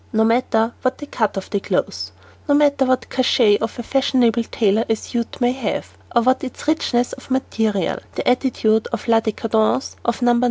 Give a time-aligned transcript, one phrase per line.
[0.11, 2.09] No matter what the cut of the cloth,
[2.49, 6.67] no matter what cachet of a fashionable tailor a suit may have, or what its
[6.67, 10.39] richness of material, the attitude "à la decadence" of No.